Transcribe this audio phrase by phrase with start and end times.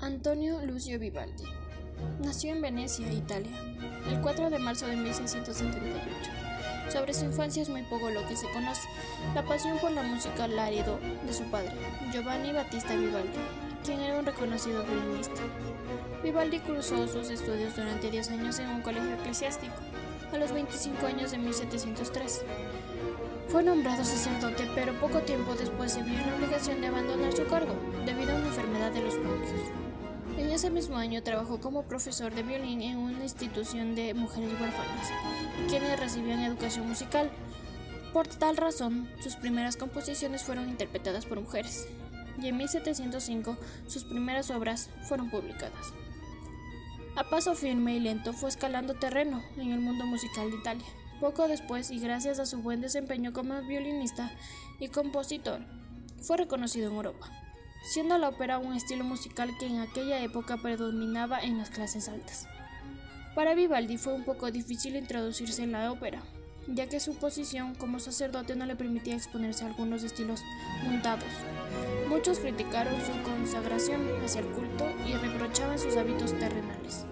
[0.00, 1.44] Antonio Lucio Vivaldi
[2.20, 3.56] nació en Venecia, Italia,
[4.10, 6.30] el 4 de marzo de 1678.
[6.92, 8.88] Sobre su infancia es muy poco lo que se conoce.
[9.34, 11.72] La pasión por la música la heredó de su padre,
[12.12, 13.38] Giovanni Battista Vivaldi,
[13.84, 15.40] quien era un reconocido violinista.
[16.22, 19.76] Vivaldi cursó sus estudios durante 10 años en un colegio eclesiástico,
[20.36, 22.42] a los 25 años de 1703.
[23.48, 27.46] Fue nombrado sacerdote, pero poco tiempo después se vio en la obligación de abandonar su
[27.46, 27.74] cargo
[28.04, 29.60] debido a una enfermedad de los bronquios.
[30.36, 35.08] En ese mismo año trabajó como profesor de violín en una institución de mujeres huérfanas,
[35.70, 37.30] quienes recibían educación musical.
[38.12, 41.88] Por tal razón, sus primeras composiciones fueron interpretadas por mujeres,
[42.42, 43.56] y en 1705
[43.86, 45.94] sus primeras obras fueron publicadas.
[47.16, 50.86] A paso firme y lento fue escalando terreno en el mundo musical de Italia.
[51.20, 54.30] Poco después, y gracias a su buen desempeño como violinista
[54.78, 55.60] y compositor,
[56.20, 57.30] fue reconocido en Europa
[57.86, 62.48] siendo la ópera un estilo musical que en aquella época predominaba en las clases altas.
[63.34, 66.22] Para Vivaldi fue un poco difícil introducirse en la ópera,
[66.68, 70.42] ya que su posición como sacerdote no le permitía exponerse a algunos estilos
[70.84, 71.28] montados.
[72.08, 77.06] Muchos criticaron su consagración hacia el culto y reprochaban sus hábitos terrenales.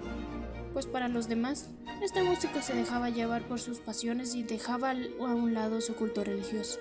[0.73, 1.71] Pues para los demás,
[2.03, 6.25] este músico se dejaba llevar por sus pasiones y dejaba a un lado su culto
[6.25, 6.79] religioso.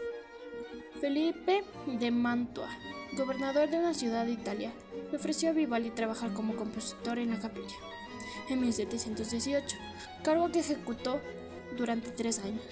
[1.00, 2.70] Felipe de Mantua
[3.16, 4.72] gobernador de una ciudad de Italia,
[5.12, 7.76] le ofreció a Vivaldi trabajar como compositor en la capilla
[8.50, 9.78] en 1718,
[10.24, 11.22] cargo que ejecutó
[11.78, 12.64] durante tres años.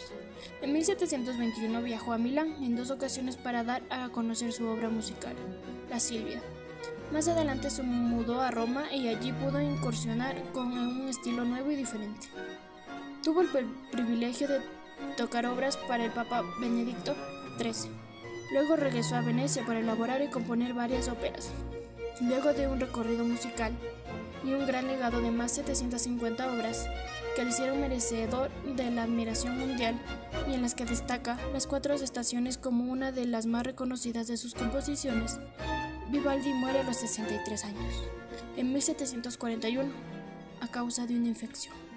[0.61, 5.35] En 1721 viajó a Milán en dos ocasiones para dar a conocer su obra musical,
[5.89, 6.41] La Silvia.
[7.11, 11.75] Más adelante se mudó a Roma y allí pudo incursionar con un estilo nuevo y
[11.75, 12.27] diferente.
[13.23, 13.49] Tuvo el
[13.91, 14.61] privilegio de
[15.17, 17.15] tocar obras para el Papa Benedicto
[17.57, 17.91] XIII
[18.51, 21.51] Luego regresó a Venecia para elaborar y componer varias óperas.
[22.19, 23.71] Luego de un recorrido musical
[24.43, 26.85] y un gran legado de más de 750 obras
[27.35, 29.99] que le hicieron merecedor de la admiración mundial
[30.49, 34.37] y en las que destaca las cuatro estaciones como una de las más reconocidas de
[34.37, 35.39] sus composiciones,
[36.09, 38.03] Vivaldi muere a los 63 años,
[38.57, 39.89] en 1741,
[40.59, 41.90] a causa de una infección.